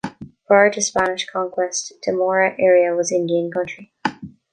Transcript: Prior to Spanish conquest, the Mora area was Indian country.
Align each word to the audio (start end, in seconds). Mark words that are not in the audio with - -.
Prior 0.47 0.71
to 0.71 0.81
Spanish 0.81 1.27
conquest, 1.27 1.93
the 2.03 2.11
Mora 2.11 2.55
area 2.59 2.95
was 2.95 3.11
Indian 3.11 3.51
country. 3.51 3.93